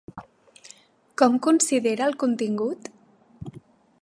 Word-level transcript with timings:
Com 1.23 1.37
considera 1.49 2.09
el 2.09 2.19
contingut? 2.25 2.91